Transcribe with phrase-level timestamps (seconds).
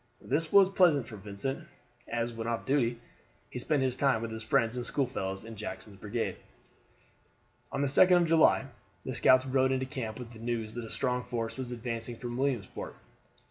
[0.23, 1.67] This was pleasant for Vincent,
[2.07, 2.99] as when off duty
[3.51, 6.37] he spent his time with his friends and schoolfellows in Jackson's brigade.
[7.71, 8.65] On the 2d of July
[9.05, 12.35] the scouts rode into camp with the news that a strong force was advancing from
[12.35, 12.95] Williamsport.